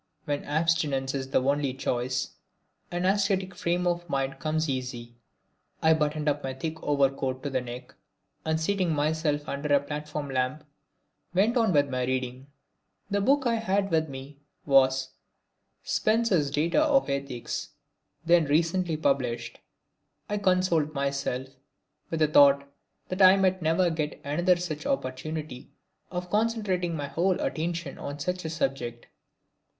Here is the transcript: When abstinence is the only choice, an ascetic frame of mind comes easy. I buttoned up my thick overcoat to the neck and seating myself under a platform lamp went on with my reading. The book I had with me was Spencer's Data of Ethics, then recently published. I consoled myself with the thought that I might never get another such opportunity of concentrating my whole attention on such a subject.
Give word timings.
When 0.25 0.43
abstinence 0.45 1.13
is 1.13 1.29
the 1.29 1.43
only 1.43 1.75
choice, 1.75 2.31
an 2.89 3.05
ascetic 3.05 3.53
frame 3.53 3.85
of 3.85 4.09
mind 4.09 4.39
comes 4.39 4.67
easy. 4.67 5.13
I 5.79 5.93
buttoned 5.93 6.27
up 6.27 6.43
my 6.43 6.55
thick 6.55 6.81
overcoat 6.81 7.43
to 7.43 7.51
the 7.51 7.61
neck 7.61 7.93
and 8.43 8.59
seating 8.59 8.93
myself 8.95 9.47
under 9.47 9.71
a 9.71 9.79
platform 9.79 10.31
lamp 10.31 10.63
went 11.35 11.55
on 11.55 11.71
with 11.71 11.91
my 11.91 12.03
reading. 12.05 12.47
The 13.11 13.21
book 13.21 13.45
I 13.45 13.57
had 13.57 13.91
with 13.91 14.09
me 14.09 14.39
was 14.65 15.09
Spencer's 15.83 16.49
Data 16.49 16.81
of 16.81 17.07
Ethics, 17.07 17.69
then 18.25 18.45
recently 18.45 18.97
published. 18.97 19.59
I 20.27 20.39
consoled 20.39 20.95
myself 20.95 21.49
with 22.09 22.21
the 22.21 22.27
thought 22.27 22.67
that 23.09 23.21
I 23.21 23.37
might 23.37 23.61
never 23.61 23.91
get 23.91 24.19
another 24.23 24.55
such 24.55 24.87
opportunity 24.87 25.69
of 26.09 26.31
concentrating 26.31 26.95
my 26.95 27.05
whole 27.05 27.39
attention 27.39 27.99
on 27.99 28.17
such 28.17 28.43
a 28.45 28.49
subject. 28.49 29.05